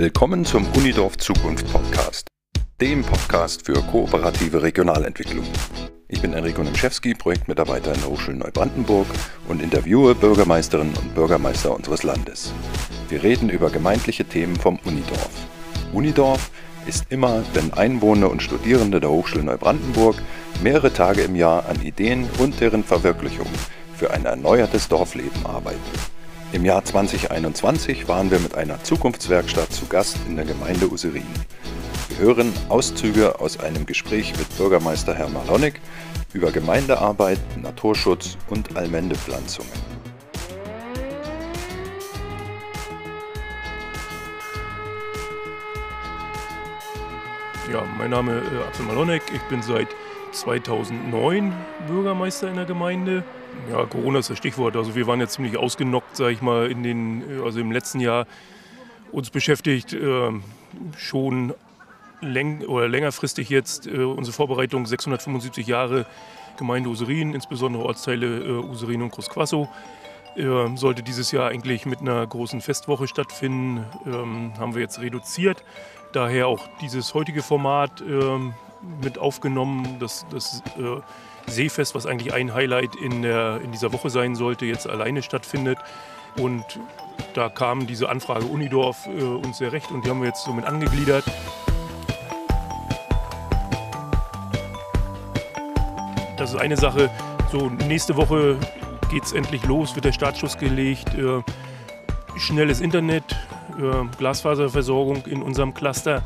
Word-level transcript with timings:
Willkommen 0.00 0.44
zum 0.44 0.64
Unidorf 0.76 1.16
Zukunft 1.18 1.72
Podcast, 1.72 2.28
dem 2.80 3.02
Podcast 3.02 3.66
für 3.66 3.82
kooperative 3.82 4.62
Regionalentwicklung. 4.62 5.44
Ich 6.06 6.22
bin 6.22 6.34
Enrico 6.34 6.62
Nemschewski, 6.62 7.14
Projektmitarbeiter 7.14 7.94
in 7.94 8.00
der 8.02 8.08
Hochschule 8.08 8.36
Neubrandenburg 8.36 9.08
und 9.48 9.60
interviewe 9.60 10.14
Bürgermeisterinnen 10.14 10.94
und 10.94 11.16
Bürgermeister 11.16 11.74
unseres 11.74 12.04
Landes. 12.04 12.52
Wir 13.08 13.24
reden 13.24 13.50
über 13.50 13.70
gemeindliche 13.70 14.24
Themen 14.24 14.54
vom 14.54 14.78
Unidorf. 14.84 15.30
Unidorf 15.92 16.52
ist 16.86 17.06
immer, 17.08 17.42
wenn 17.54 17.72
Einwohner 17.72 18.30
und 18.30 18.40
Studierende 18.40 19.00
der 19.00 19.10
Hochschule 19.10 19.42
Neubrandenburg 19.42 20.14
mehrere 20.62 20.92
Tage 20.92 21.22
im 21.22 21.34
Jahr 21.34 21.68
an 21.68 21.82
Ideen 21.82 22.30
und 22.38 22.60
deren 22.60 22.84
Verwirklichung 22.84 23.48
für 23.96 24.12
ein 24.12 24.26
erneuertes 24.26 24.86
Dorfleben 24.86 25.44
arbeiten. 25.44 26.17
Im 26.50 26.64
Jahr 26.64 26.82
2021 26.82 28.08
waren 28.08 28.30
wir 28.30 28.38
mit 28.38 28.54
einer 28.54 28.82
Zukunftswerkstatt 28.82 29.70
zu 29.70 29.84
Gast 29.84 30.16
in 30.26 30.36
der 30.36 30.46
Gemeinde 30.46 30.90
Userin. 30.90 31.26
Wir 32.08 32.18
hören 32.18 32.54
Auszüge 32.70 33.38
aus 33.38 33.60
einem 33.60 33.84
Gespräch 33.84 34.32
mit 34.38 34.56
Bürgermeister 34.56 35.14
Herr 35.14 35.28
Malonik 35.28 35.78
über 36.32 36.50
Gemeindearbeit, 36.50 37.38
Naturschutz 37.60 38.38
und 38.48 38.78
Allmendepflanzungen. 38.78 39.70
Ja, 47.70 47.84
mein 47.98 48.08
Name 48.08 48.38
ist 48.38 48.52
äh, 48.52 48.66
Axel 48.66 48.86
Malonek. 48.86 49.22
Ich 49.34 49.42
bin 49.42 49.60
seit 49.60 49.88
2009 50.32 51.52
Bürgermeister 51.86 52.48
in 52.48 52.56
der 52.56 52.64
Gemeinde. 52.64 53.22
Ja, 53.70 53.84
Corona 53.86 54.20
ist 54.20 54.30
das 54.30 54.38
Stichwort. 54.38 54.76
Also 54.76 54.94
wir 54.94 55.06
waren 55.06 55.20
jetzt 55.20 55.34
ziemlich 55.34 55.56
ausgenockt, 55.56 56.16
sage 56.16 56.32
ich 56.32 56.42
mal, 56.42 56.70
in 56.70 56.82
den, 56.82 57.42
also 57.44 57.60
im 57.60 57.72
letzten 57.72 58.00
Jahr 58.00 58.26
uns 59.12 59.30
beschäftigt 59.30 59.92
äh, 59.92 60.30
schon 60.96 61.54
läng 62.20 62.64
oder 62.64 62.88
längerfristig 62.88 63.48
jetzt 63.48 63.86
äh, 63.86 63.98
unsere 64.02 64.34
Vorbereitung 64.34 64.86
675 64.86 65.66
Jahre 65.66 66.06
Gemeinde 66.56 66.88
Userin, 66.88 67.34
insbesondere 67.34 67.84
Ortsteile 67.84 68.38
äh, 68.38 68.50
Userin 68.64 69.02
und 69.02 69.12
Großquasso. 69.12 69.68
Äh, 70.36 70.76
sollte 70.76 71.02
dieses 71.02 71.32
Jahr 71.32 71.48
eigentlich 71.48 71.86
mit 71.86 72.00
einer 72.00 72.26
großen 72.26 72.60
Festwoche 72.60 73.08
stattfinden, 73.08 73.84
ähm, 74.06 74.52
haben 74.58 74.74
wir 74.74 74.82
jetzt 74.82 75.00
reduziert. 75.00 75.64
Daher 76.12 76.48
auch 76.48 76.68
dieses 76.80 77.14
heutige 77.14 77.42
Format 77.42 78.00
ähm, 78.00 78.54
mit 79.02 79.18
aufgenommen, 79.18 79.96
das, 80.00 80.26
das 80.30 80.62
äh, 80.78 81.00
Seefest, 81.48 81.94
was 81.94 82.06
eigentlich 82.06 82.32
ein 82.32 82.54
Highlight 82.54 82.94
in, 82.96 83.22
der, 83.22 83.60
in 83.62 83.72
dieser 83.72 83.92
Woche 83.92 84.10
sein 84.10 84.34
sollte, 84.34 84.66
jetzt 84.66 84.88
alleine 84.88 85.22
stattfindet. 85.22 85.78
Und 86.36 86.64
da 87.34 87.48
kam 87.48 87.86
diese 87.86 88.08
Anfrage 88.08 88.44
Unidorf 88.46 89.06
äh, 89.06 89.22
uns 89.22 89.58
sehr 89.58 89.72
recht 89.72 89.90
und 89.90 90.04
die 90.04 90.10
haben 90.10 90.20
wir 90.20 90.28
jetzt 90.28 90.44
somit 90.44 90.64
angegliedert. 90.64 91.24
Das 96.36 96.50
ist 96.50 96.60
eine 96.60 96.76
Sache. 96.76 97.10
So, 97.50 97.68
nächste 97.68 98.16
Woche 98.16 98.56
geht 99.10 99.24
es 99.24 99.32
endlich 99.32 99.64
los, 99.64 99.94
wird 99.94 100.04
der 100.04 100.12
Startschuss 100.12 100.56
gelegt. 100.56 101.14
Äh, 101.14 101.42
schnelles 102.38 102.80
Internet, 102.80 103.24
äh, 103.78 104.16
Glasfaserversorgung 104.16 105.26
in 105.26 105.42
unserem 105.42 105.74
Cluster 105.74 106.22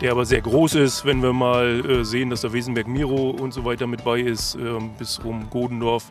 der 0.00 0.12
aber 0.12 0.24
sehr 0.24 0.40
groß 0.40 0.76
ist, 0.76 1.04
wenn 1.04 1.22
wir 1.22 1.32
mal 1.32 1.84
äh, 1.84 2.04
sehen, 2.04 2.30
dass 2.30 2.40
der 2.40 2.52
Wesenberg 2.52 2.88
Miro 2.88 3.30
und 3.30 3.52
so 3.52 3.64
weiter 3.64 3.86
mit 3.86 4.04
bei 4.04 4.20
ist, 4.20 4.54
äh, 4.54 4.78
bis 4.98 5.22
rum 5.24 5.48
Godendorf 5.50 6.10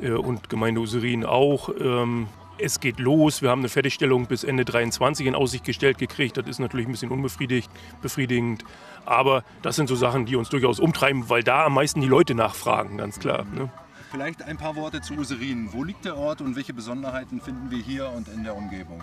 äh, 0.00 0.10
und 0.10 0.48
Gemeinde 0.50 0.80
Userin 0.80 1.24
auch. 1.24 1.70
Ähm, 1.80 2.28
es 2.58 2.78
geht 2.78 3.00
los. 3.00 3.40
Wir 3.40 3.50
haben 3.50 3.60
eine 3.60 3.70
Fertigstellung 3.70 4.26
bis 4.26 4.44
Ende 4.44 4.64
23 4.64 5.26
in 5.26 5.34
Aussicht 5.34 5.64
gestellt 5.64 5.98
gekriegt. 5.98 6.36
Das 6.36 6.46
ist 6.46 6.58
natürlich 6.58 6.86
ein 6.86 6.92
bisschen 6.92 7.10
unbefriedigend. 7.10 8.64
Aber 9.06 9.42
das 9.62 9.76
sind 9.76 9.88
so 9.88 9.96
Sachen, 9.96 10.26
die 10.26 10.36
uns 10.36 10.50
durchaus 10.50 10.78
umtreiben, 10.78 11.28
weil 11.28 11.42
da 11.42 11.64
am 11.64 11.74
meisten 11.74 12.00
die 12.00 12.08
Leute 12.08 12.34
nachfragen, 12.34 12.98
ganz 12.98 13.18
klar. 13.18 13.44
Ne? 13.54 13.70
Vielleicht 14.10 14.42
ein 14.42 14.58
paar 14.58 14.76
Worte 14.76 15.00
zu 15.00 15.14
Userin. 15.14 15.70
Wo 15.72 15.82
liegt 15.82 16.04
der 16.04 16.16
Ort 16.18 16.42
und 16.42 16.54
welche 16.54 16.74
Besonderheiten 16.74 17.40
finden 17.40 17.70
wir 17.70 17.78
hier 17.78 18.10
und 18.10 18.28
in 18.28 18.44
der 18.44 18.54
Umgebung? 18.54 19.00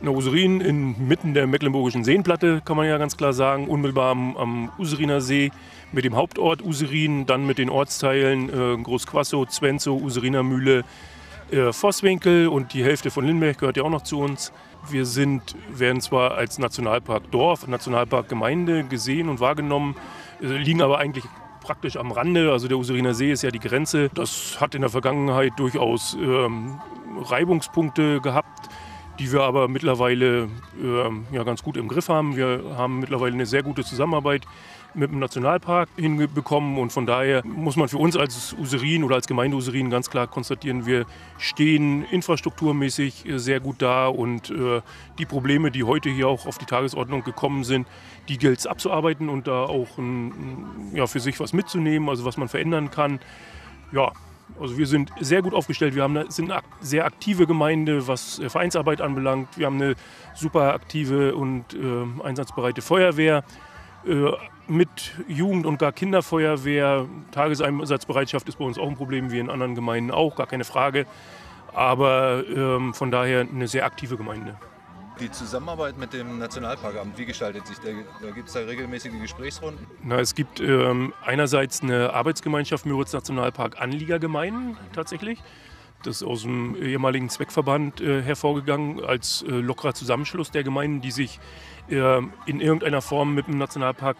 Na, 0.00 0.12
Userin 0.12 0.60
inmitten 0.60 1.34
der 1.34 1.48
Mecklenburgischen 1.48 2.04
Seenplatte, 2.04 2.62
kann 2.64 2.76
man 2.76 2.86
ja 2.86 2.98
ganz 2.98 3.16
klar 3.16 3.32
sagen, 3.32 3.66
unmittelbar 3.66 4.12
am, 4.12 4.36
am 4.36 4.70
Useriner 4.78 5.20
See 5.20 5.50
mit 5.90 6.04
dem 6.04 6.14
Hauptort 6.14 6.62
Userin, 6.62 7.26
dann 7.26 7.44
mit 7.48 7.58
den 7.58 7.68
Ortsteilen 7.68 8.48
äh, 8.48 8.80
Großquasso, 8.80 9.46
Zwenzow, 9.46 10.00
Useriner 10.00 10.44
Mühle, 10.44 10.84
äh, 11.50 11.72
Vosswinkel 11.72 12.46
und 12.46 12.74
die 12.74 12.84
Hälfte 12.84 13.10
von 13.10 13.26
Lindberg 13.26 13.58
gehört 13.58 13.76
ja 13.76 13.82
auch 13.82 13.90
noch 13.90 14.02
zu 14.02 14.20
uns. 14.20 14.52
Wir 14.88 15.04
sind, 15.04 15.56
werden 15.68 16.00
zwar 16.00 16.36
als 16.36 16.60
Nationalpark 16.60 17.32
Dorf, 17.32 17.66
Nationalpark 17.66 18.28
Gemeinde 18.28 18.84
gesehen 18.84 19.28
und 19.28 19.40
wahrgenommen, 19.40 19.96
äh, 20.40 20.46
liegen 20.46 20.80
aber 20.80 20.98
eigentlich 20.98 21.24
praktisch 21.60 21.96
am 21.96 22.12
Rande. 22.12 22.52
Also 22.52 22.68
der 22.68 22.78
Useriner 22.78 23.14
See 23.14 23.32
ist 23.32 23.42
ja 23.42 23.50
die 23.50 23.58
Grenze. 23.58 24.10
Das 24.14 24.60
hat 24.60 24.76
in 24.76 24.82
der 24.82 24.90
Vergangenheit 24.90 25.54
durchaus 25.56 26.16
ähm, 26.22 26.78
Reibungspunkte 27.20 28.20
gehabt 28.20 28.68
die 29.18 29.32
wir 29.32 29.42
aber 29.42 29.68
mittlerweile 29.68 30.48
äh, 30.82 31.34
ja, 31.34 31.42
ganz 31.44 31.62
gut 31.62 31.76
im 31.76 31.88
Griff 31.88 32.08
haben. 32.08 32.36
Wir 32.36 32.62
haben 32.76 33.00
mittlerweile 33.00 33.34
eine 33.34 33.46
sehr 33.46 33.62
gute 33.62 33.84
Zusammenarbeit 33.84 34.46
mit 34.94 35.10
dem 35.10 35.18
Nationalpark 35.18 35.88
hinbekommen 35.96 36.78
und 36.78 36.92
von 36.92 37.06
daher 37.06 37.44
muss 37.44 37.76
man 37.76 37.88
für 37.88 37.98
uns 37.98 38.16
als 38.16 38.54
Userin 38.58 39.04
oder 39.04 39.16
als 39.16 39.26
Gemeinde 39.26 39.56
Userin 39.56 39.90
ganz 39.90 40.08
klar 40.08 40.26
konstatieren, 40.26 40.86
wir 40.86 41.04
stehen 41.36 42.04
infrastrukturmäßig 42.04 43.24
sehr 43.36 43.60
gut 43.60 43.82
da 43.82 44.08
und 44.08 44.50
äh, 44.50 44.80
die 45.18 45.26
Probleme, 45.26 45.70
die 45.70 45.84
heute 45.84 46.08
hier 46.08 46.28
auch 46.28 46.46
auf 46.46 46.58
die 46.58 46.64
Tagesordnung 46.64 47.22
gekommen 47.22 47.64
sind, 47.64 47.86
die 48.28 48.38
gilt 48.38 48.60
es 48.60 48.66
abzuarbeiten 48.66 49.28
und 49.28 49.46
da 49.46 49.64
auch 49.64 49.98
ein, 49.98 50.32
ja, 50.94 51.06
für 51.06 51.20
sich 51.20 51.38
was 51.38 51.52
mitzunehmen, 51.52 52.08
also 52.08 52.24
was 52.24 52.36
man 52.36 52.48
verändern 52.48 52.90
kann. 52.90 53.20
Ja, 53.92 54.12
also 54.60 54.76
wir 54.76 54.86
sind 54.86 55.12
sehr 55.20 55.42
gut 55.42 55.54
aufgestellt. 55.54 55.94
Wir 55.94 56.02
haben 56.02 56.16
eine, 56.16 56.30
sind 56.30 56.50
eine 56.50 56.62
sehr 56.80 57.04
aktive 57.04 57.46
Gemeinde, 57.46 58.06
was 58.08 58.38
äh, 58.38 58.48
Vereinsarbeit 58.48 59.00
anbelangt. 59.00 59.56
Wir 59.56 59.66
haben 59.66 59.76
eine 59.76 59.94
super 60.34 60.74
aktive 60.74 61.34
und 61.34 61.74
äh, 61.74 62.24
einsatzbereite 62.24 62.82
Feuerwehr 62.82 63.44
äh, 64.06 64.30
mit 64.66 65.14
Jugend- 65.28 65.66
und 65.66 65.78
gar 65.78 65.92
Kinderfeuerwehr. 65.92 67.06
Tageseinsatzbereitschaft 67.30 68.48
ist 68.48 68.58
bei 68.58 68.64
uns 68.64 68.78
auch 68.78 68.88
ein 68.88 68.96
Problem, 68.96 69.30
wie 69.30 69.38
in 69.38 69.50
anderen 69.50 69.74
Gemeinden 69.74 70.10
auch, 70.10 70.36
gar 70.36 70.46
keine 70.46 70.64
Frage. 70.64 71.06
Aber 71.72 72.44
ähm, 72.48 72.94
von 72.94 73.10
daher 73.10 73.40
eine 73.40 73.68
sehr 73.68 73.84
aktive 73.84 74.16
Gemeinde. 74.16 74.56
Die 75.20 75.30
Zusammenarbeit 75.30 75.98
mit 75.98 76.12
dem 76.12 76.38
Nationalparkamt, 76.38 77.18
wie 77.18 77.24
gestaltet 77.24 77.66
sich 77.66 77.78
der? 77.78 77.94
Da 78.22 78.30
gibt 78.30 78.48
es 78.48 78.54
da 78.54 78.60
regelmäßige 78.60 79.20
Gesprächsrunden? 79.20 79.84
Na, 80.04 80.20
es 80.20 80.34
gibt 80.34 80.60
ähm, 80.60 81.12
einerseits 81.24 81.82
eine 81.82 82.12
Arbeitsgemeinschaft 82.12 82.86
Müritz 82.86 83.12
Nationalpark 83.12 83.80
Anliegergemeinden 83.80 84.76
tatsächlich. 84.92 85.40
Das 86.04 86.18
ist 86.18 86.22
aus 86.22 86.42
dem 86.42 86.80
ehemaligen 86.80 87.28
Zweckverband 87.28 88.00
äh, 88.00 88.22
hervorgegangen 88.22 89.04
als 89.04 89.42
äh, 89.42 89.50
lockerer 89.50 89.94
Zusammenschluss 89.94 90.52
der 90.52 90.62
Gemeinden, 90.62 91.00
die 91.00 91.10
sich 91.10 91.40
äh, 91.90 92.18
in 92.46 92.60
irgendeiner 92.60 93.02
Form 93.02 93.34
mit 93.34 93.48
dem 93.48 93.58
Nationalpark 93.58 94.16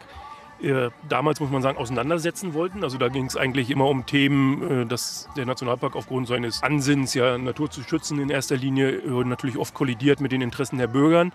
äh, 0.62 0.91
damals, 1.08 1.41
muss 1.41 1.50
man 1.50 1.62
sagen, 1.62 1.78
auseinandersetzen 1.78 2.54
wollten. 2.54 2.82
Also 2.82 2.98
da 2.98 3.08
ging 3.08 3.26
es 3.26 3.36
eigentlich 3.36 3.70
immer 3.70 3.86
um 3.86 4.06
Themen, 4.06 4.82
äh, 4.82 4.86
dass 4.86 5.28
der 5.36 5.46
Nationalpark 5.46 5.94
aufgrund 5.94 6.26
seines 6.28 6.62
Ansinns, 6.62 7.14
ja 7.14 7.38
Natur 7.38 7.70
zu 7.70 7.82
schützen 7.82 8.20
in 8.20 8.30
erster 8.30 8.56
Linie, 8.56 8.91
äh, 8.91 9.24
natürlich 9.24 9.56
oft 9.56 9.74
kollidiert 9.74 10.20
mit 10.20 10.32
den 10.32 10.41
Interessen 10.41 10.78
der 10.78 10.88
Bürger. 10.88 11.30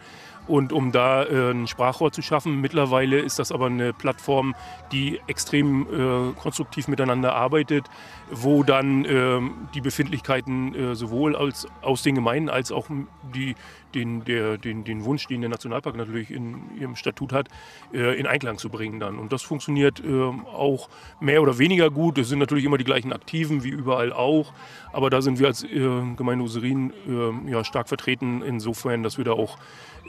Und 0.48 0.74
um 0.74 0.92
da 0.92 1.24
äh, 1.24 1.52
ein 1.52 1.68
Sprachrohr 1.68 2.12
zu 2.12 2.22
schaffen, 2.22 2.60
mittlerweile 2.60 3.20
ist 3.20 3.40
das 3.40 3.52
aber 3.52 3.68
eine 3.68 3.94
Plattform, 3.94 4.56
die 4.92 5.22
extrem 5.28 5.84
äh, 5.84 6.34
konstruktiv 6.34 6.88
miteinander 6.88 7.34
arbeitet, 7.34 7.86
wo 8.30 8.64
dann 8.64 9.06
äh, 9.06 9.40
die 9.74 9.82
Befindlichkeiten 9.82 10.76
äh, 10.76 10.96
sowohl 10.96 11.36
als, 11.36 11.68
aus 11.82 12.04
den 12.04 12.16
Gemeinden 12.16 12.50
als 12.50 12.72
auch 12.72 12.88
die, 13.34 13.56
den, 13.96 14.26
der, 14.26 14.58
den, 14.58 14.84
den 14.84 15.06
Wunsch, 15.06 15.28
den 15.28 15.42
der 15.42 15.50
Nationalpark 15.50 15.96
natürlich 15.96 16.30
in 16.30 16.78
ihrem 16.78 16.96
Statut 16.96 17.32
hat, 17.32 17.48
äh, 17.94 18.20
in 18.20 18.28
Einklang 18.28 18.58
zu 18.58 18.70
bringen 18.70 19.00
dann. 19.00 19.20
Und 19.20 19.32
das 19.32 19.44
funktioniert 19.44 20.04
äh, 20.04 20.24
auch 20.24 20.90
mehr 21.22 21.42
oder 21.42 21.58
weniger 21.58 21.90
gut. 21.90 22.18
Es 22.18 22.28
sind 22.28 22.40
natürlich 22.40 22.66
immer 22.66 22.78
die 22.78 22.84
gleichen 22.84 23.14
Aktiven 23.14 23.64
wie 23.64 23.70
überall 23.70 24.12
auch, 24.12 24.54
aber 24.92 25.10
da 25.10 25.22
sind 25.22 25.40
wir 25.40 25.48
als 25.48 25.64
Gemeinde 25.64 26.44
Userin 26.44 26.94
ja, 27.48 27.64
stark 27.64 27.88
vertreten 27.88 28.42
insofern, 28.42 29.02
dass 29.02 29.18
wir 29.18 29.26
da 29.26 29.32
auch 29.32 29.58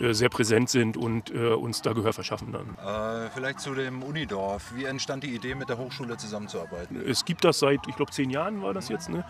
äh, 0.00 0.12
sehr 0.24 0.30
präsent 0.30 0.70
sind 0.70 0.96
und 0.96 1.34
äh, 1.34 1.48
uns 1.48 1.82
da 1.82 1.92
Gehör 1.92 2.14
verschaffen 2.14 2.50
dann. 2.50 2.78
Äh, 2.78 3.28
vielleicht 3.34 3.60
zu 3.60 3.74
dem 3.74 4.02
Unidorf. 4.02 4.72
Wie 4.74 4.84
entstand 4.84 5.22
die 5.22 5.34
Idee, 5.34 5.54
mit 5.54 5.68
der 5.68 5.76
Hochschule 5.76 6.16
zusammenzuarbeiten? 6.16 6.98
Es 7.06 7.26
gibt 7.26 7.44
das 7.44 7.58
seit, 7.58 7.80
ich 7.88 7.96
glaube, 7.96 8.10
zehn 8.10 8.30
Jahren 8.30 8.62
war 8.62 8.72
das 8.72 8.88
jetzt, 8.88 9.10
ne? 9.10 9.22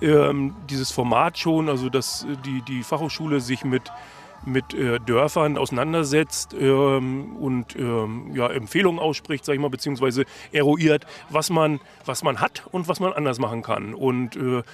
Ähm, 0.00 0.56
dieses 0.68 0.90
Format 0.90 1.38
schon, 1.38 1.68
also 1.68 1.88
dass 1.88 2.26
die, 2.44 2.60
die 2.62 2.82
Fachhochschule 2.82 3.40
sich 3.40 3.64
mit 3.64 3.84
mit 4.44 4.74
äh, 4.74 4.98
Dörfern 4.98 5.56
auseinandersetzt 5.56 6.52
ähm, 6.58 7.36
und 7.36 7.76
ähm, 7.76 8.32
ja, 8.34 8.48
Empfehlungen 8.48 8.98
ausspricht, 8.98 9.44
sag 9.44 9.54
ich 9.54 9.60
mal, 9.60 9.70
beziehungsweise 9.70 10.24
eruiert, 10.50 11.06
was 11.30 11.48
man, 11.48 11.78
was 12.06 12.24
man 12.24 12.40
hat 12.40 12.64
und 12.72 12.88
was 12.88 12.98
man 12.98 13.12
anders 13.12 13.38
machen 13.38 13.62
kann. 13.62 13.94
Und 13.94 14.34
äh, 14.34 14.64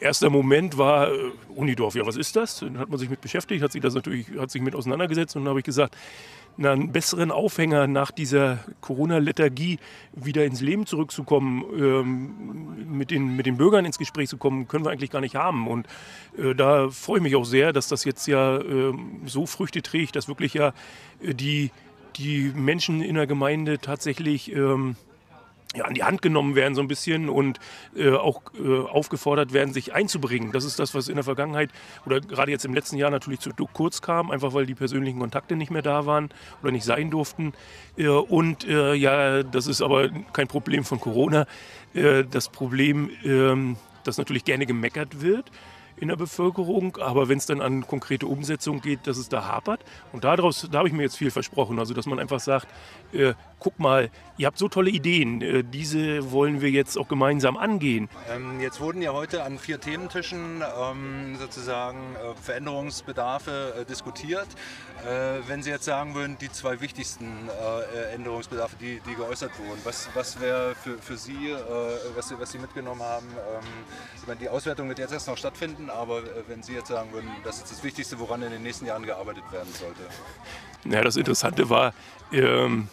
erster 0.00 0.30
Moment 0.30 0.78
war 0.78 1.12
äh, 1.12 1.32
Unidorf, 1.54 1.94
ja, 1.94 2.06
was 2.06 2.16
ist 2.16 2.36
das? 2.36 2.60
Dann 2.60 2.78
hat 2.78 2.88
man 2.88 2.98
sich 2.98 3.10
mit 3.10 3.20
beschäftigt, 3.20 3.62
hat 3.62 3.72
sich 3.72 3.80
das 3.80 3.94
natürlich 3.94 4.26
hat 4.38 4.50
sich 4.50 4.62
mit 4.62 4.74
auseinandergesetzt 4.74 5.36
und 5.36 5.42
dann 5.42 5.50
habe 5.50 5.60
ich 5.60 5.64
gesagt, 5.64 5.96
na, 6.58 6.72
einen 6.72 6.92
besseren 6.92 7.30
Aufhänger 7.30 7.86
nach 7.86 8.10
dieser 8.10 8.58
Corona-Lethargie 8.80 9.78
wieder 10.14 10.44
ins 10.44 10.60
Leben 10.60 10.86
zurückzukommen, 10.86 11.64
ähm, 11.78 12.96
mit, 12.96 13.10
den, 13.10 13.36
mit 13.36 13.46
den 13.46 13.56
Bürgern 13.56 13.84
ins 13.84 13.98
Gespräch 13.98 14.28
zu 14.28 14.38
kommen, 14.38 14.66
können 14.66 14.84
wir 14.84 14.90
eigentlich 14.90 15.10
gar 15.10 15.20
nicht 15.20 15.36
haben. 15.36 15.68
Und 15.68 15.86
äh, 16.38 16.54
da 16.54 16.88
freue 16.88 17.18
ich 17.18 17.22
mich 17.22 17.36
auch 17.36 17.44
sehr, 17.44 17.72
dass 17.72 17.88
das 17.88 18.04
jetzt 18.04 18.26
ja 18.26 18.56
äh, 18.56 18.94
so 19.26 19.46
Früchte 19.46 19.82
trägt, 19.82 20.16
dass 20.16 20.28
wirklich 20.28 20.54
ja 20.54 20.72
äh, 21.20 21.34
die, 21.34 21.70
die 22.16 22.52
Menschen 22.54 23.02
in 23.02 23.16
der 23.16 23.26
Gemeinde 23.26 23.78
tatsächlich 23.78 24.50
ähm, 24.52 24.96
ja, 25.76 25.84
an 25.84 25.94
die 25.94 26.04
Hand 26.04 26.22
genommen 26.22 26.54
werden 26.54 26.74
so 26.74 26.80
ein 26.80 26.88
bisschen 26.88 27.28
und 27.28 27.60
äh, 27.96 28.10
auch 28.10 28.42
äh, 28.54 28.80
aufgefordert 28.86 29.52
werden, 29.52 29.72
sich 29.72 29.94
einzubringen. 29.94 30.52
Das 30.52 30.64
ist 30.64 30.78
das, 30.78 30.94
was 30.94 31.08
in 31.08 31.16
der 31.16 31.24
Vergangenheit 31.24 31.70
oder 32.04 32.20
gerade 32.20 32.50
jetzt 32.50 32.64
im 32.64 32.74
letzten 32.74 32.96
Jahr 32.96 33.10
natürlich 33.10 33.40
zu 33.40 33.50
kurz 33.72 34.00
kam, 34.00 34.30
einfach 34.30 34.54
weil 34.54 34.66
die 34.66 34.74
persönlichen 34.74 35.18
Kontakte 35.18 35.56
nicht 35.56 35.70
mehr 35.70 35.82
da 35.82 36.06
waren 36.06 36.30
oder 36.62 36.72
nicht 36.72 36.84
sein 36.84 37.10
durften. 37.10 37.52
Äh, 37.96 38.08
und 38.08 38.66
äh, 38.66 38.94
ja, 38.94 39.42
das 39.42 39.66
ist 39.66 39.82
aber 39.82 40.08
kein 40.32 40.48
Problem 40.48 40.84
von 40.84 41.00
Corona. 41.00 41.46
Äh, 41.94 42.24
das 42.24 42.48
Problem, 42.48 43.10
ähm, 43.24 43.76
dass 44.04 44.18
natürlich 44.18 44.44
gerne 44.44 44.66
gemeckert 44.66 45.20
wird 45.20 45.50
in 45.96 46.08
der 46.08 46.16
Bevölkerung, 46.16 46.96
aber 46.98 47.28
wenn 47.28 47.38
es 47.38 47.46
dann 47.46 47.60
an 47.60 47.86
konkrete 47.86 48.26
Umsetzung 48.26 48.80
geht, 48.80 49.06
dass 49.06 49.16
es 49.16 49.28
da 49.28 49.46
hapert. 49.46 49.80
Und 50.12 50.24
daraus, 50.24 50.68
da 50.70 50.78
habe 50.78 50.88
ich 50.88 50.94
mir 50.94 51.02
jetzt 51.02 51.16
viel 51.16 51.30
versprochen, 51.30 51.78
also 51.78 51.94
dass 51.94 52.06
man 52.06 52.18
einfach 52.18 52.40
sagt, 52.40 52.68
äh, 53.12 53.34
guck 53.58 53.78
mal, 53.78 54.10
ihr 54.36 54.46
habt 54.46 54.58
so 54.58 54.68
tolle 54.68 54.90
Ideen, 54.90 55.40
äh, 55.40 55.64
diese 55.64 56.30
wollen 56.30 56.60
wir 56.60 56.70
jetzt 56.70 56.98
auch 56.98 57.08
gemeinsam 57.08 57.56
angehen. 57.56 58.08
Ähm, 58.30 58.60
jetzt 58.60 58.80
wurden 58.80 59.00
ja 59.00 59.12
heute 59.12 59.42
an 59.42 59.58
vier 59.58 59.80
Thementischen 59.80 60.62
ähm, 60.62 61.36
sozusagen 61.38 61.98
äh, 62.16 62.34
Veränderungsbedarfe 62.40 63.74
äh, 63.80 63.84
diskutiert. 63.84 64.48
Äh, 65.04 65.40
wenn 65.46 65.62
Sie 65.62 65.70
jetzt 65.70 65.84
sagen 65.84 66.14
würden, 66.14 66.36
die 66.40 66.50
zwei 66.50 66.80
wichtigsten 66.80 67.48
äh, 67.48 68.14
Änderungsbedarfe, 68.14 68.76
die, 68.80 69.00
die 69.08 69.14
geäußert 69.14 69.52
wurden, 69.58 69.80
was, 69.84 70.08
was 70.14 70.40
wäre 70.40 70.74
für, 70.74 70.98
für 70.98 71.16
Sie, 71.16 71.54
was, 72.14 72.28
Sie, 72.28 72.38
was 72.38 72.52
Sie 72.52 72.58
mitgenommen 72.58 73.02
haben? 73.02 73.26
Ähm, 73.28 74.38
die 74.40 74.48
Auswertung 74.48 74.88
wird 74.88 74.98
jetzt 74.98 75.12
erst 75.12 75.28
noch 75.28 75.36
stattfinden, 75.36 75.85
aber 75.90 76.22
wenn 76.48 76.62
Sie 76.62 76.74
jetzt 76.74 76.88
sagen 76.88 77.12
würden, 77.12 77.30
das 77.44 77.58
ist 77.58 77.70
das 77.70 77.82
Wichtigste, 77.84 78.18
woran 78.18 78.42
in 78.42 78.50
den 78.50 78.62
nächsten 78.62 78.86
Jahren 78.86 79.04
gearbeitet 79.04 79.44
werden 79.50 79.72
sollte. 79.72 80.02
Ja, 80.84 81.02
das 81.02 81.16
Interessante 81.16 81.68
war, 81.68 81.94
ähm, 82.32 82.88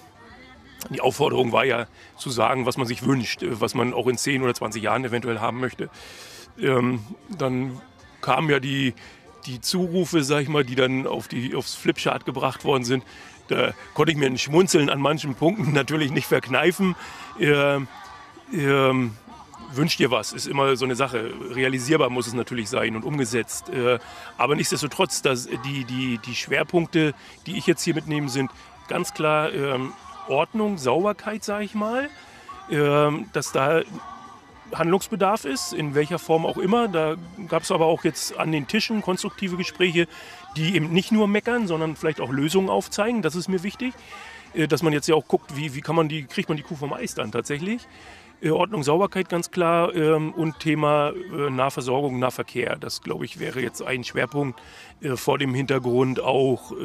die 0.90 1.01
Aufforderung 1.01 1.51
war 1.51 1.66
ja 1.66 1.88
zu 2.18 2.30
sagen, 2.30 2.66
was 2.66 2.78
man 2.78 2.88
sich 2.88 3.06
wünscht, 3.06 3.44
äh, 3.44 3.60
was 3.60 3.75
man 3.75 3.94
auch 3.94 4.07
in 4.07 4.18
10 4.18 4.44
oder 4.44 4.54
20 4.54 4.84
Jahren 4.84 5.06
eventuell 5.06 5.40
haben 5.40 5.60
möchte. 5.60 5.90
Ähm, 6.60 7.04
dann 7.30 7.81
kamen 8.22 8.50
ja 8.50 8.60
die, 8.60 8.94
die 9.46 9.62
Zurufe, 9.62 10.24
sag 10.24 10.42
ich 10.42 10.50
mal, 10.50 10.63
die 10.63 10.75
dann 10.75 11.07
auf 11.07 11.28
die, 11.28 11.56
aufs 11.56 11.75
Flipchart 11.75 12.25
gebracht 12.25 12.63
worden 12.63 12.84
sind. 12.84 13.04
Da 13.48 13.74
konnte 13.94 14.12
ich 14.12 14.18
mir 14.18 14.28
ein 14.28 14.38
Schmunzeln 14.38 14.89
an 14.89 15.01
manchen 15.01 15.36
Punkten 15.36 15.74
natürlich 15.74 16.12
nicht 16.12 16.28
verkneifen. 16.28 16.96
Ähm, 17.39 17.88
ähm, 18.54 19.18
wünscht 19.75 20.00
dir 20.00 20.12
was, 20.12 20.34
ist 20.34 20.48
immer 20.48 20.75
so 20.75 20.86
eine 20.86 20.96
Sache. 20.96 21.34
Realisierbar 21.52 22.10
muss 22.10 22.28
es 22.28 22.34
natürlich 22.34 22.70
sein 22.70 22.96
und 22.96 23.04
umgesetzt. 23.04 23.70
Äh, 23.70 24.00
aber 24.38 24.56
nichtsdestotrotz, 24.56 25.22
dass 25.22 25.48
die, 25.66 25.86
die, 25.86 26.20
die 26.20 26.36
Schwerpunkte, 26.36 27.14
die 27.46 27.58
ich 27.58 27.68
jetzt 27.68 27.84
hier 27.84 27.96
mitnehme, 27.96 28.30
sind 28.30 28.52
ganz 28.88 29.14
klar 29.14 29.54
ähm, 29.54 29.94
Ordnung, 30.28 30.78
Sauberkeit, 30.78 31.44
sage 31.44 31.66
ich 31.66 31.75
mal, 31.75 32.10
ähm, 32.70 33.28
dass 33.34 33.52
da 33.52 33.81
Handlungsbedarf 34.74 35.46
ist, 35.46 35.74
in 35.74 35.96
welcher 35.96 36.20
Form 36.20 36.46
auch 36.46 36.58
immer. 36.58 36.88
Da 36.88 37.16
gab 37.48 37.64
es 37.64 37.72
aber 37.72 37.86
auch 37.86 38.04
jetzt 38.04 38.38
an 38.38 38.52
den 38.52 38.68
Tischen 38.68 39.02
konstruktive 39.02 39.58
Gespräche, 39.58 40.08
die 40.58 40.75
eben 40.75 40.92
nicht 40.92 41.12
nur 41.12 41.28
meckern, 41.28 41.68
sondern 41.68 41.96
vielleicht 41.96 42.22
auch 42.22 42.31
Lösungen 42.31 42.70
aufzeigen. 42.70 43.22
Das 43.22 43.36
ist 43.36 43.48
mir 43.48 43.64
wichtig, 43.64 43.94
äh, 44.54 44.68
dass 44.68 44.84
man 44.84 44.94
jetzt 44.94 45.08
ja 45.08 45.16
auch 45.16 45.28
guckt, 45.28 45.56
wie, 45.56 45.75
wie 45.75 45.81
kann 45.81 45.96
man 45.96 46.10
die, 46.10 46.25
kriegt 46.25 46.50
man 46.50 46.58
die 46.58 46.64
Kuh 46.64 46.75
vom 46.75 46.94
Eis 46.94 47.16
dann 47.16 47.31
tatsächlich. 47.31 47.88
Äh, 48.44 48.50
Ordnung, 48.50 48.84
Sauberkeit 48.84 49.30
ganz 49.30 49.51
klar 49.51 49.95
ähm, 49.95 50.34
und 50.34 50.60
Thema 50.60 51.12
äh, 51.12 51.50
Nahversorgung, 51.50 52.19
Nahverkehr. 52.19 52.75
Das, 52.75 53.01
glaube 53.01 53.24
ich, 53.24 53.40
wäre 53.40 53.62
jetzt 53.62 53.81
ein 53.81 54.04
Schwerpunkt 54.04 54.62
äh, 55.01 55.16
vor 55.16 55.38
dem 55.38 55.54
Hintergrund 55.54 56.19
auch 56.19 56.72
äh, 56.72 56.75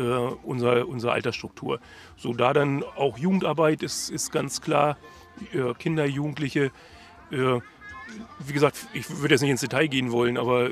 unserer, 0.45 0.87
unserer 0.87 1.13
Altersstruktur. 1.13 1.81
So 2.17 2.33
da 2.33 2.53
dann 2.53 2.85
auch 2.97 3.19
Jugendarbeit 3.19 3.83
ist, 3.83 4.09
ist 4.09 4.31
ganz 4.31 4.61
klar, 4.61 4.97
äh, 5.53 5.75
Kinder, 5.75 6.07
Jugendliche. 6.07 6.71
Äh, 7.33 7.61
wie 8.39 8.53
gesagt, 8.53 8.77
ich 8.95 9.11
würde 9.21 9.35
jetzt 9.35 9.43
nicht 9.43 9.51
ins 9.51 9.61
Detail 9.61 9.89
gehen 9.89 10.13
wollen, 10.13 10.39
aber 10.39 10.71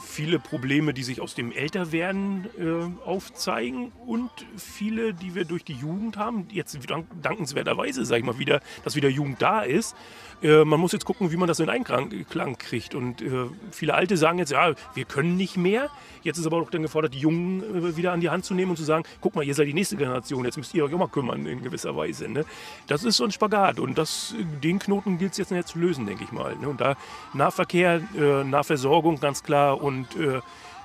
viele 0.00 0.38
Probleme, 0.38 0.94
die 0.94 1.02
sich 1.02 1.20
aus 1.20 1.34
dem 1.34 1.52
Älterwerden 1.52 2.46
äh, 2.58 3.06
aufzeigen 3.06 3.92
und 4.06 4.30
viele, 4.56 5.14
die 5.14 5.34
wir 5.34 5.44
durch 5.44 5.64
die 5.64 5.74
Jugend 5.74 6.16
haben, 6.16 6.46
jetzt 6.50 6.78
dankenswerterweise, 7.22 8.04
sage 8.04 8.20
ich 8.20 8.26
mal 8.26 8.38
wieder, 8.38 8.60
dass 8.84 8.96
wieder 8.96 9.08
Jugend 9.08 9.40
da 9.40 9.62
ist. 9.62 9.94
Äh, 10.42 10.64
man 10.64 10.80
muss 10.80 10.92
jetzt 10.92 11.04
gucken, 11.04 11.30
wie 11.30 11.36
man 11.36 11.48
das 11.48 11.60
in 11.60 11.68
Einklang 11.68 12.58
kriegt. 12.58 12.94
Und 12.94 13.22
äh, 13.22 13.46
viele 13.70 13.94
Alte 13.94 14.16
sagen 14.16 14.38
jetzt, 14.38 14.52
ja, 14.52 14.74
wir 14.94 15.04
können 15.04 15.36
nicht 15.36 15.56
mehr. 15.56 15.90
Jetzt 16.22 16.38
ist 16.38 16.46
aber 16.46 16.58
auch 16.58 16.70
dann 16.70 16.82
gefordert, 16.82 17.14
die 17.14 17.18
Jungen 17.18 17.62
äh, 17.62 17.96
wieder 17.96 18.12
an 18.12 18.20
die 18.20 18.30
Hand 18.30 18.44
zu 18.44 18.54
nehmen 18.54 18.70
und 18.70 18.76
zu 18.76 18.84
sagen, 18.84 19.04
guck 19.20 19.34
mal, 19.34 19.44
ihr 19.44 19.54
seid 19.54 19.66
die 19.66 19.74
nächste 19.74 19.96
Generation, 19.96 20.44
jetzt 20.44 20.56
müsst 20.56 20.74
ihr 20.74 20.84
euch 20.84 20.94
auch 20.94 20.98
mal 20.98 21.08
kümmern 21.08 21.46
in 21.46 21.62
gewisser 21.62 21.96
Weise. 21.96 22.28
Ne? 22.28 22.44
Das 22.86 23.04
ist 23.04 23.16
so 23.16 23.24
ein 23.24 23.32
Spagat 23.32 23.78
und 23.78 23.96
das, 23.96 24.34
den 24.62 24.78
Knoten 24.78 25.18
gilt 25.18 25.32
es 25.32 25.38
jetzt 25.38 25.50
nicht 25.50 25.68
zu 25.68 25.78
lösen, 25.78 26.06
denke 26.06 26.24
ich 26.24 26.32
mal. 26.32 26.56
Ne? 26.56 26.68
Und 26.68 26.80
da 26.80 26.96
Nahverkehr, 27.32 28.02
äh, 28.16 28.44
Nahversorgung 28.44 29.20
ganz 29.20 29.42
klar 29.42 29.82
und 29.82 29.89
äh, 29.98 30.40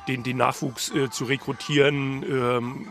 den, 0.07 0.23
den 0.23 0.37
Nachwuchs 0.37 0.91
äh, 0.91 1.09
zu 1.09 1.25
rekrutieren, 1.25 2.23
ähm, 2.23 2.87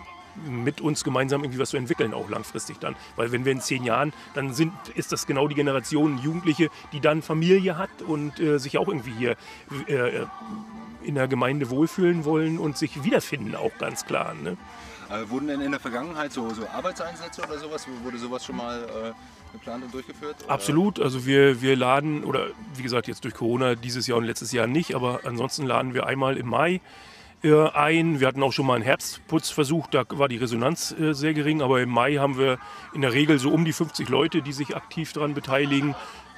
mit 0.48 0.80
uns 0.80 1.04
gemeinsam 1.04 1.42
irgendwie 1.42 1.60
was 1.60 1.70
zu 1.70 1.76
entwickeln, 1.76 2.12
auch 2.12 2.28
langfristig 2.28 2.78
dann. 2.78 2.96
Weil 3.16 3.30
wenn 3.32 3.44
wir 3.44 3.52
in 3.52 3.60
zehn 3.60 3.84
Jahren, 3.84 4.12
dann 4.34 4.52
sind, 4.52 4.72
ist 4.94 5.12
das 5.12 5.26
genau 5.26 5.46
die 5.46 5.54
Generation 5.54 6.18
Jugendliche, 6.18 6.70
die 6.92 7.00
dann 7.00 7.22
Familie 7.22 7.78
hat 7.78 8.02
und 8.02 8.40
äh, 8.40 8.58
sich 8.58 8.78
auch 8.78 8.88
irgendwie 8.88 9.12
hier 9.12 9.36
äh, 9.86 10.26
in 11.04 11.14
der 11.14 11.28
Gemeinde 11.28 11.70
wohlfühlen 11.70 12.24
wollen 12.24 12.58
und 12.58 12.76
sich 12.76 13.04
wiederfinden, 13.04 13.54
auch 13.54 13.76
ganz 13.78 14.06
klar. 14.06 14.34
Ne? 14.34 14.56
Äh, 15.14 15.30
wurden 15.30 15.48
denn 15.48 15.60
in 15.60 15.70
der 15.70 15.80
Vergangenheit 15.80 16.32
so, 16.32 16.48
so 16.50 16.66
Arbeitseinsätze 16.66 17.42
oder 17.42 17.58
sowas, 17.58 17.86
wurde 18.02 18.18
sowas 18.18 18.44
schon 18.44 18.56
mal 18.56 18.82
äh, 18.82 19.12
geplant 19.52 19.84
und 19.84 19.94
durchgeführt? 19.94 20.36
Oder? 20.44 20.52
Absolut, 20.52 21.00
also 21.00 21.26
wir, 21.26 21.62
wir 21.62 21.76
laden, 21.76 22.24
oder 22.24 22.48
wie 22.74 22.82
gesagt 22.82 23.06
jetzt 23.06 23.24
durch 23.24 23.34
Corona 23.34 23.74
dieses 23.74 24.06
Jahr 24.06 24.18
und 24.18 24.24
letztes 24.24 24.52
Jahr 24.52 24.66
nicht, 24.66 24.94
aber 24.94 25.20
ansonsten 25.24 25.66
laden 25.66 25.94
wir 25.94 26.06
einmal 26.06 26.36
im 26.36 26.48
Mai 26.48 26.80
äh, 27.42 27.68
ein. 27.70 28.20
Wir 28.20 28.26
hatten 28.26 28.42
auch 28.42 28.52
schon 28.52 28.66
mal 28.66 28.74
einen 28.74 28.84
Herbstputzversuch, 28.84 29.86
da 29.88 30.04
war 30.08 30.28
die 30.28 30.38
Resonanz 30.38 30.92
äh, 30.98 31.12
sehr 31.12 31.34
gering, 31.34 31.62
aber 31.62 31.80
im 31.80 31.90
Mai 31.90 32.14
haben 32.14 32.38
wir 32.38 32.58
in 32.94 33.02
der 33.02 33.12
Regel 33.12 33.38
so 33.38 33.50
um 33.50 33.64
die 33.64 33.72
50 33.72 34.08
Leute, 34.08 34.42
die 34.42 34.52
sich 34.52 34.74
aktiv 34.74 35.12
daran 35.12 35.34
beteiligen. 35.34 35.94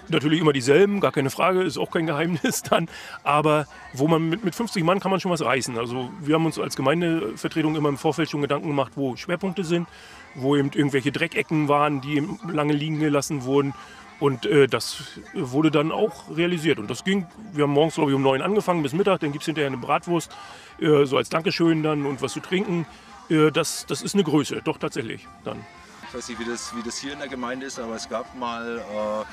Natürlich 0.08 0.40
immer 0.40 0.52
dieselben, 0.52 1.00
gar 1.00 1.12
keine 1.12 1.30
Frage, 1.30 1.62
ist 1.62 1.78
auch 1.78 1.90
kein 1.90 2.06
Geheimnis 2.06 2.62
dann. 2.62 2.88
Aber 3.24 3.66
wo 3.92 4.08
man 4.08 4.28
mit, 4.28 4.44
mit 4.44 4.54
50 4.54 4.84
Mann 4.84 5.00
kann 5.00 5.10
man 5.10 5.20
schon 5.20 5.30
was 5.30 5.44
reißen. 5.44 5.78
Also 5.78 6.10
wir 6.20 6.34
haben 6.34 6.46
uns 6.46 6.58
als 6.58 6.76
Gemeindevertretung 6.76 7.76
immer 7.76 7.88
im 7.88 7.98
Vorfeld 7.98 8.30
schon 8.30 8.40
Gedanken 8.40 8.68
gemacht, 8.68 8.92
wo 8.96 9.16
Schwerpunkte 9.16 9.64
sind, 9.64 9.88
wo 10.34 10.56
eben 10.56 10.70
irgendwelche 10.72 11.12
Dreckecken 11.12 11.68
waren, 11.68 12.00
die 12.00 12.26
lange 12.50 12.72
liegen 12.72 13.00
gelassen 13.00 13.44
wurden. 13.44 13.74
Und 14.18 14.46
äh, 14.46 14.66
das 14.66 15.02
wurde 15.34 15.70
dann 15.70 15.92
auch 15.92 16.34
realisiert. 16.34 16.78
Und 16.78 16.88
das 16.88 17.04
ging, 17.04 17.26
wir 17.52 17.64
haben 17.64 17.72
morgens, 17.72 17.96
glaube 17.96 18.10
ich, 18.10 18.16
um 18.16 18.22
neun 18.22 18.40
angefangen 18.40 18.82
bis 18.82 18.94
Mittag, 18.94 19.20
dann 19.20 19.32
gibt 19.32 19.42
es 19.42 19.46
hinterher 19.46 19.66
eine 19.66 19.76
Bratwurst, 19.76 20.34
äh, 20.80 21.04
so 21.04 21.18
als 21.18 21.28
Dankeschön 21.28 21.82
dann 21.82 22.06
und 22.06 22.22
was 22.22 22.32
zu 22.32 22.40
trinken. 22.40 22.86
Äh, 23.28 23.50
das, 23.50 23.84
das 23.86 24.02
ist 24.02 24.14
eine 24.14 24.24
Größe, 24.24 24.62
doch 24.64 24.78
tatsächlich 24.78 25.26
dann. 25.44 25.64
Ich 26.08 26.14
weiß 26.14 26.28
nicht, 26.28 26.40
wie 26.40 26.44
das, 26.44 26.74
wie 26.76 26.82
das 26.82 26.96
hier 26.96 27.12
in 27.12 27.18
der 27.18 27.28
Gemeinde 27.28 27.66
ist, 27.66 27.78
aber 27.78 27.96
es 27.96 28.08
gab 28.08 28.34
mal 28.36 28.78
äh, 28.78 29.24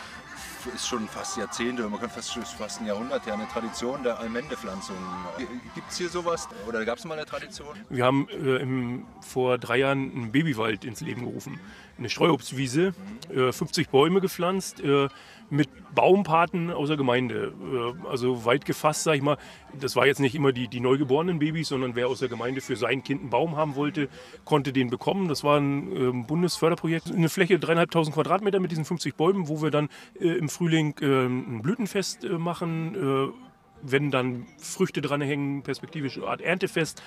ist 0.67 0.88
schon 0.88 1.08
fast 1.08 1.38
Jahrzehnte, 1.38 1.88
man 1.88 2.00
kann 2.00 2.10
fast, 2.10 2.34
fast 2.34 2.82
ein 2.82 2.88
Jahrhundert 2.88 3.25
ja 3.25 3.34
eine 3.34 3.48
Tradition 3.48 4.03
der 4.03 4.20
Almendepflanzung. 4.20 4.96
Gibt 5.75 5.89
es 5.89 5.98
hier 5.98 6.10
sowas 6.10 6.48
oder 6.67 6.84
gab 6.86 6.98
es 6.98 7.05
mal 7.05 7.15
eine 7.15 7.25
Tradition? 7.25 7.75
Wir 7.89 8.05
haben 8.05 8.27
äh, 8.29 8.58
im, 8.58 9.05
vor 9.22 9.58
drei 9.58 9.77
Jahren 9.77 10.12
einen 10.12 10.32
Babywald 10.32 10.86
ins 10.86 11.01
Leben 11.01 11.25
gerufen. 11.25 11.60
Eine 11.98 12.10
Streuobstwiese, 12.10 12.93
äh, 13.29 13.51
50 13.51 13.89
Bäume 13.89 14.22
gepflanzt, 14.22 14.79
äh, 14.79 15.08
mit 15.50 15.70
Baumpaten 15.93 16.72
aus 16.72 16.88
der 16.88 16.98
Gemeinde. 16.98 17.53
Äh, 18.03 18.08
also 18.08 18.46
weit 18.46 18.65
gefasst, 18.65 19.03
sag 19.03 19.15
ich 19.15 19.22
mal. 19.22 19.38
Das 19.79 19.96
war 19.96 20.05
jetzt 20.05 20.20
nicht 20.20 20.36
immer 20.36 20.51
die, 20.51 20.67
die 20.67 20.79
neugeborenen 20.79 21.39
Babys, 21.39 21.70
sondern 21.70 21.96
wer 21.96 22.08
aus 22.08 22.20
der 22.20 22.29
Gemeinde 22.29 22.62
für 22.62 22.75
sein 22.75 23.03
Kind 23.03 23.22
einen 23.22 23.29
Baum 23.29 23.55
haben 23.55 23.75
wollte, 23.75 24.10
konnte 24.46 24.74
den 24.74 24.89
bekommen. 24.89 25.27
Das 25.27 25.43
war 25.43 25.60
ein 25.60 25.91
äh, 25.96 26.24
Bundesförderprojekt. 26.25 27.12
Eine 27.12 27.29
Fläche 27.29 27.60
dreieinhalbtausend 27.60 28.15
Quadratmeter 28.15 28.60
mit 28.60 28.72
diesen 28.72 28.86
50 28.86 29.15
Bäumen, 29.15 29.48
wo 29.48 29.62
wir 29.62 29.70
dann 29.70 29.89
äh, 30.20 30.29
im 30.29 30.50
Frühling 30.53 30.95
äh, 31.01 31.25
ein 31.25 31.62
Blütenfest 31.62 32.24
äh, 32.24 32.29
machen. 32.38 32.95
Äh, 32.95 33.33
wenn 33.83 34.12
dann 34.12 34.45
Früchte 34.57 35.01
dran 35.01 35.19
hängen, 35.22 35.62
perspektivisch 35.62 36.17
eine 36.17 36.27
Art 36.27 36.41
Erntefest. 36.41 37.03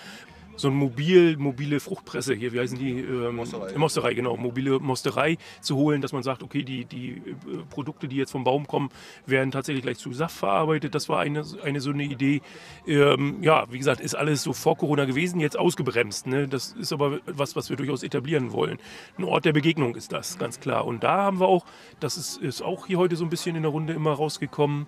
So 0.57 0.69
ein 0.69 0.75
mobil, 0.75 1.37
mobile 1.37 1.81
Fruchtpresse 1.81 2.35
hier, 2.35 2.53
wie 2.53 2.61
heißen 2.61 2.79
die? 2.79 3.01
Ähm, 3.01 3.37
Mosterei. 3.37 3.79
Mosterei, 3.79 4.15
genau, 4.15 4.37
mobile 4.37 4.81
Mosterei 4.81 5.37
zu 5.61 5.77
holen, 5.77 6.01
dass 6.01 6.13
man 6.13 6.23
sagt, 6.23 6.43
okay, 6.43 6.63
die, 6.63 6.85
die 6.85 7.11
äh, 7.11 7.23
Produkte, 7.71 8.09
die 8.09 8.17
jetzt 8.17 8.33
vom 8.33 8.45
Baum 8.45 8.67
kommen, 8.67 8.91
werden 9.27 9.51
tatsächlich 9.51 9.83
gleich 9.83 9.99
zu 9.99 10.13
Saft 10.13 10.37
verarbeitet. 10.37 10.95
Das 10.95 11.09
war 11.09 11.21
eine, 11.21 11.45
eine 11.63 11.81
so 11.81 11.91
eine 11.91 12.05
Idee. 12.05 12.43
Ähm, 12.87 13.39
ja, 13.43 13.71
wie 13.71 13.79
gesagt, 13.79 14.01
ist 14.01 14.15
alles 14.15 14.43
so 14.43 14.53
vor 14.53 14.77
Corona 14.77 15.05
gewesen, 15.05 15.41
jetzt 15.41 15.59
ausgebremst. 15.59 16.27
Ne? 16.27 16.49
Das 16.49 16.73
ist 16.73 16.93
aber 16.93 17.21
was, 17.27 17.57
was 17.57 17.71
wir 17.71 17.77
durchaus 17.77 18.03
etablieren 18.03 18.53
wollen. 18.53 18.79
Ein 19.19 19.25
Ort 19.25 19.45
der 19.45 19.53
Begegnung 19.53 19.95
ist 19.95 20.13
das, 20.13 20.39
ganz 20.39 20.61
klar. 20.61 20.87
Und 20.87 21.05
da 21.05 21.25
haben 21.25 21.41
wir 21.41 21.49
auch, 21.49 21.67
das 22.01 22.17
ist, 22.17 22.39
ist 22.39 22.63
auch 22.63 22.87
hier 22.87 22.99
heute 22.99 23.17
so 23.17 23.25
ein 23.25 23.31
bisschen 23.31 23.57
in 23.57 23.63
der 23.63 23.73
Runde 23.73 23.93
immer 23.93 24.13
rausgekommen, 24.13 24.87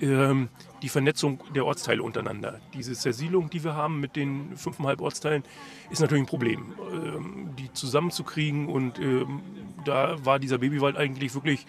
ähm, 0.00 0.48
die 0.82 0.88
Vernetzung 0.88 1.40
der 1.54 1.64
Ortsteile 1.64 2.02
untereinander. 2.02 2.60
Diese 2.74 2.92
Zersiedlung, 2.94 3.50
die 3.50 3.64
wir 3.64 3.74
haben 3.74 4.00
mit 4.00 4.16
den 4.16 4.56
fünfeinhalb 4.56 5.00
Ortsteilen, 5.00 5.42
ist 5.90 6.00
natürlich 6.00 6.24
ein 6.24 6.28
Problem. 6.28 6.74
Ähm, 6.92 7.50
die 7.58 7.72
zusammenzukriegen 7.72 8.68
und 8.68 8.98
ähm, 8.98 9.40
da 9.84 10.24
war 10.24 10.38
dieser 10.38 10.58
Babywald 10.58 10.96
eigentlich 10.96 11.34
wirklich 11.34 11.66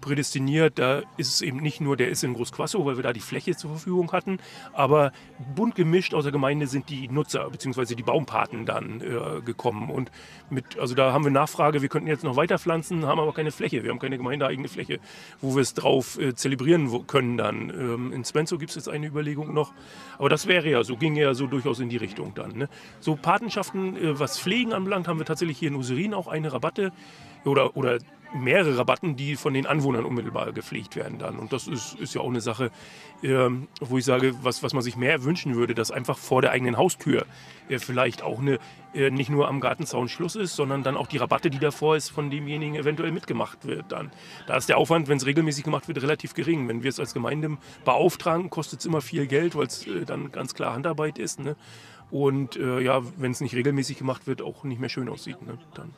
prädestiniert. 0.00 0.78
Da 0.78 1.02
ist 1.16 1.34
es 1.34 1.40
eben 1.42 1.58
nicht 1.58 1.80
nur, 1.80 1.96
der 1.96 2.08
ist 2.08 2.24
in 2.24 2.34
Großquasso, 2.34 2.84
weil 2.84 2.96
wir 2.96 3.02
da 3.02 3.12
die 3.12 3.20
Fläche 3.20 3.56
zur 3.56 3.70
Verfügung 3.70 4.12
hatten, 4.12 4.38
aber 4.72 5.12
bunt 5.54 5.74
gemischt 5.74 6.14
aus 6.14 6.24
der 6.24 6.32
Gemeinde 6.32 6.66
sind 6.66 6.88
die 6.88 7.08
Nutzer 7.08 7.48
bzw. 7.50 7.94
die 7.94 8.02
Baumpaten 8.02 8.66
dann 8.66 9.00
äh, 9.00 9.40
gekommen. 9.42 9.90
Und 9.90 10.10
mit, 10.50 10.78
also 10.78 10.94
da 10.94 11.12
haben 11.12 11.24
wir 11.24 11.30
Nachfrage, 11.30 11.82
wir 11.82 11.88
könnten 11.88 12.08
jetzt 12.08 12.24
noch 12.24 12.36
weiter 12.36 12.58
pflanzen, 12.58 13.06
haben 13.06 13.20
aber 13.20 13.32
keine 13.32 13.50
Fläche. 13.50 13.82
Wir 13.82 13.90
haben 13.90 13.98
keine 13.98 14.16
gemeindeeigene 14.16 14.68
Fläche, 14.68 15.00
wo 15.40 15.54
wir 15.54 15.62
es 15.62 15.74
drauf 15.74 16.18
äh, 16.18 16.34
zelebrieren 16.34 17.06
können 17.06 17.36
dann. 17.36 17.70
Ähm, 17.70 18.12
in 18.12 18.24
Spenzo 18.24 18.58
gibt 18.58 18.70
es 18.70 18.76
jetzt 18.76 18.88
eine 18.88 19.06
Überlegung 19.06 19.54
noch. 19.54 19.72
Aber 20.18 20.28
das 20.28 20.46
wäre 20.46 20.68
ja 20.68 20.84
so, 20.84 20.96
ging 20.96 21.16
ja 21.16 21.34
so 21.34 21.46
durchaus 21.46 21.80
in 21.80 21.88
die 21.88 21.96
Richtung 21.96 22.34
dann. 22.34 22.56
Ne? 22.56 22.68
So 23.00 23.16
Patenschaften, 23.16 23.96
äh, 23.96 24.18
was 24.18 24.38
Pflegen 24.38 24.72
anbelangt, 24.72 25.08
haben 25.08 25.18
wir 25.18 25.26
tatsächlich 25.26 25.58
hier 25.58 25.68
in 25.68 25.76
Userin 25.76 26.14
auch 26.14 26.26
eine 26.26 26.52
Rabatte 26.52 26.92
oder, 27.44 27.76
oder 27.76 27.98
mehrere 28.34 28.78
Rabatten, 28.78 29.16
die 29.16 29.36
von 29.36 29.54
den 29.54 29.66
Anwohnern 29.66 30.04
unmittelbar 30.04 30.52
gepflegt 30.52 30.96
werden 30.96 31.18
dann. 31.18 31.38
Und 31.38 31.52
das 31.52 31.66
ist, 31.66 31.94
ist 31.98 32.14
ja 32.14 32.20
auch 32.20 32.28
eine 32.28 32.40
Sache, 32.40 32.70
ähm, 33.22 33.68
wo 33.80 33.98
ich 33.98 34.04
sage, 34.04 34.34
was, 34.42 34.62
was 34.62 34.72
man 34.72 34.82
sich 34.82 34.96
mehr 34.96 35.24
wünschen 35.24 35.54
würde, 35.56 35.74
dass 35.74 35.90
einfach 35.90 36.16
vor 36.16 36.42
der 36.42 36.52
eigenen 36.52 36.76
Haustür 36.76 37.26
äh, 37.68 37.78
vielleicht 37.78 38.22
auch 38.22 38.38
eine, 38.38 38.58
äh, 38.94 39.10
nicht 39.10 39.30
nur 39.30 39.48
am 39.48 39.60
Gartenzaun 39.60 40.08
Schluss 40.08 40.36
ist, 40.36 40.54
sondern 40.54 40.82
dann 40.82 40.96
auch 40.96 41.06
die 41.06 41.16
Rabatte, 41.16 41.50
die 41.50 41.58
davor 41.58 41.96
ist, 41.96 42.10
von 42.10 42.30
demjenigen 42.30 42.76
eventuell 42.76 43.10
mitgemacht 43.10 43.64
wird 43.64 43.90
dann. 43.90 44.10
Da 44.46 44.56
ist 44.56 44.68
der 44.68 44.78
Aufwand, 44.78 45.08
wenn 45.08 45.16
es 45.16 45.26
regelmäßig 45.26 45.64
gemacht 45.64 45.88
wird, 45.88 46.00
relativ 46.02 46.34
gering. 46.34 46.68
Wenn 46.68 46.82
wir 46.82 46.88
es 46.88 47.00
als 47.00 47.14
Gemeinde 47.14 47.58
beauftragen, 47.84 48.50
kostet 48.50 48.80
es 48.80 48.86
immer 48.86 49.00
viel 49.00 49.26
Geld, 49.26 49.54
weil 49.56 49.66
es 49.66 49.86
äh, 49.86 50.04
dann 50.04 50.30
ganz 50.32 50.54
klar 50.54 50.74
Handarbeit 50.74 51.18
ist. 51.18 51.40
Ne? 51.40 51.56
Und 52.10 52.56
äh, 52.56 52.80
ja, 52.80 53.02
wenn 53.16 53.32
es 53.32 53.40
nicht 53.40 53.54
regelmäßig 53.54 53.98
gemacht 53.98 54.26
wird, 54.26 54.42
auch 54.42 54.64
nicht 54.64 54.80
mehr 54.80 54.88
schön 54.88 55.08
aussieht. 55.08 55.42
Ne? 55.42 55.58
Dann. 55.74 55.92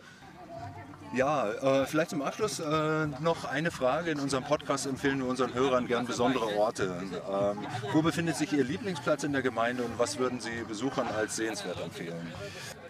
Ja, 1.14 1.50
äh, 1.50 1.86
vielleicht 1.86 2.10
zum 2.10 2.22
Abschluss 2.22 2.58
äh, 2.58 3.06
noch 3.20 3.44
eine 3.44 3.70
Frage. 3.70 4.10
In 4.10 4.18
unserem 4.18 4.44
Podcast 4.44 4.86
empfehlen 4.86 5.18
wir 5.18 5.26
unseren 5.26 5.52
Hörern 5.52 5.86
gern 5.86 6.06
besondere 6.06 6.56
Orte. 6.56 7.02
Ähm, 7.30 7.58
wo 7.92 8.00
befindet 8.00 8.36
sich 8.36 8.52
Ihr 8.52 8.64
Lieblingsplatz 8.64 9.22
in 9.22 9.32
der 9.32 9.42
Gemeinde 9.42 9.82
und 9.82 9.98
was 9.98 10.18
würden 10.18 10.40
Sie 10.40 10.50
Besuchern 10.66 11.06
als 11.08 11.36
sehenswert 11.36 11.80
empfehlen? 11.82 12.32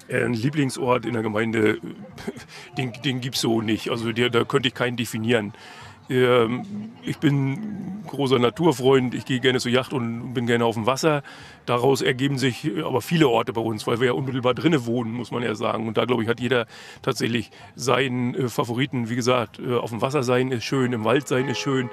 Äh, 0.07 0.25
Ein 0.25 0.35
Lieblingsort 0.35 1.05
in 1.05 1.15
der 1.15 1.23
Gemeinde, 1.23 1.79
den, 2.79 2.93
den 3.05 3.21
gibt 3.21 3.35
es 3.35 3.41
so 3.41 3.61
nicht. 3.61 3.91
Also 3.91 4.13
der, 4.13 4.31
da 4.31 4.45
könnte 4.45 4.69
ich 4.69 4.75
keinen 4.75 4.97
definieren. 4.97 5.53
Ähm, 6.11 6.65
ich 7.03 7.19
bin 7.19 8.03
großer 8.07 8.39
Naturfreund, 8.39 9.15
ich 9.15 9.25
gehe 9.25 9.41
gerne 9.41 9.59
zur 9.61 9.73
Yacht 9.73 9.93
und 9.93 10.35
bin 10.35 10.47
gerne 10.47 10.65
auf 10.65 10.75
dem 10.75 10.87
Wasser. 10.87 11.23
Daraus 11.67 12.03
ergeben 12.03 12.39
sich 12.39 12.71
aber 12.85 13.01
viele 13.01 13.29
Orte 13.29 13.53
bei 13.53 13.61
uns, 13.61 13.87
weil 13.87 14.01
wir 14.01 14.09
ja 14.09 14.13
unmittelbar 14.13 14.55
drinnen 14.55 14.85
wohnen, 14.87 15.13
muss 15.13 15.31
man 15.31 15.43
ja 15.43 15.55
sagen. 15.55 15.87
Und 15.89 15.97
da, 15.97 16.05
glaube 16.05 16.23
ich, 16.23 16.29
hat 16.29 16.41
jeder 16.41 16.67
tatsächlich 17.03 17.51
seinen 17.75 18.35
äh, 18.35 18.49
Favoriten. 18.49 19.09
Wie 19.09 19.17
gesagt, 19.17 19.59
äh, 19.59 19.75
auf 19.75 19.91
dem 19.91 20.03
Wasser 20.03 20.23
sein 20.23 20.51
ist 20.51 20.65
schön, 20.65 20.93
im 20.93 21.05
Wald 21.05 21.29
sein 21.29 21.49
ist 21.49 21.59
schön. 21.59 21.91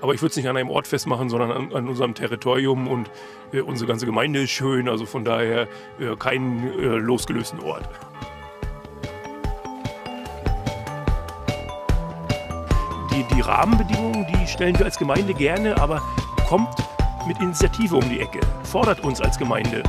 Aber 0.00 0.14
ich 0.14 0.20
würde 0.20 0.30
es 0.30 0.36
nicht 0.36 0.48
an 0.48 0.56
einem 0.56 0.70
Ort 0.70 0.86
festmachen, 0.86 1.28
sondern 1.28 1.50
an, 1.50 1.72
an 1.72 1.88
unserem 1.88 2.14
Territorium. 2.14 2.86
Und 2.86 3.10
äh, 3.52 3.60
unsere 3.60 3.88
ganze 3.88 4.06
Gemeinde 4.06 4.42
ist 4.42 4.50
schön, 4.50 4.88
also 4.88 5.06
von 5.06 5.24
daher 5.24 5.68
keinen 6.18 6.72
losgelösten 7.00 7.60
Ort. 7.60 7.88
Die, 13.18 13.34
die 13.34 13.40
Rahmenbedingungen, 13.40 14.26
die 14.26 14.46
stellen 14.46 14.78
wir 14.78 14.86
als 14.86 14.98
Gemeinde 14.98 15.34
gerne, 15.34 15.80
aber 15.80 16.02
kommt 16.48 16.68
mit 17.26 17.38
Initiative 17.40 17.96
um 17.96 18.08
die 18.08 18.20
Ecke, 18.20 18.40
fordert 18.62 19.00
uns 19.00 19.20
als 19.20 19.38
Gemeinde. 19.38 19.82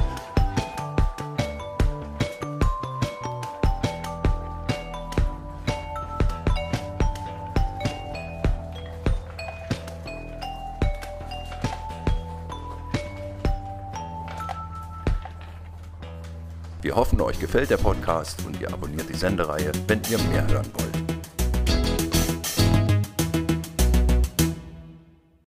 Wir 16.82 16.96
hoffen, 16.96 17.22
euch 17.22 17.40
gefällt 17.40 17.70
der 17.70 17.78
Podcast 17.78 18.44
und 18.48 18.60
ihr 18.60 18.74
abonniert 18.74 19.08
die 19.10 19.16
Sendereihe, 19.16 19.72
wenn 19.88 20.02
ihr 20.10 20.18
mehr 20.32 20.48
hören 20.48 20.66
wollt. 20.74 20.89